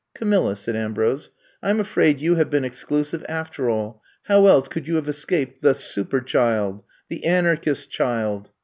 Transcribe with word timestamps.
Camilla,*' 0.15 0.55
said 0.55 0.75
Ambrose, 0.75 1.29
I 1.61 1.69
'm 1.69 1.79
afraid 1.79 2.19
you 2.19 2.33
have 2.33 2.49
been 2.49 2.65
exclusive 2.65 3.23
after 3.29 3.69
all, 3.69 4.01
how 4.23 4.47
else 4.47 4.67
could 4.67 4.87
you 4.87 4.95
have 4.95 5.07
escaped 5.07 5.61
the 5.61 5.75
Super 5.75 6.21
child, 6.21 6.81
the 7.09 7.23
Anarchist 7.23 7.91
child? 7.91 8.49